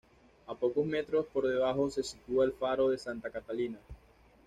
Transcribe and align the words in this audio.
A 0.47 0.55
pocos 0.55 0.83
metros 0.83 1.27
por 1.27 1.47
debajo 1.47 1.87
se 1.91 2.01
sitúa 2.01 2.43
el 2.43 2.53
faro 2.53 2.89
de 2.89 2.97
Santa 2.97 3.29
Catalina. 3.29 3.77